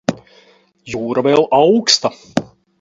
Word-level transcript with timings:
Jūra 0.95 1.25
vēl 1.29 1.47
auksta. 1.61 2.15